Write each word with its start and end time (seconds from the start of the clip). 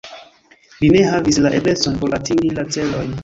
Li 0.83 0.89
ne 0.95 1.03
havis 1.09 1.37
la 1.47 1.53
eblecon 1.59 2.01
por 2.05 2.17
atingi 2.21 2.53
la 2.61 2.67
celojn. 2.79 3.15